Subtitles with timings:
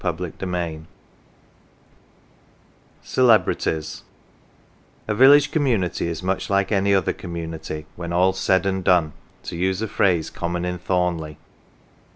[0.01, 0.87] 45 CELEBRITIES
[3.03, 4.01] CELEBRITIES
[5.07, 9.13] A VILLAGE community is much like any other com munity" when alPs said and done"
[9.43, 11.35] (to use a phrase common in Thornleigh).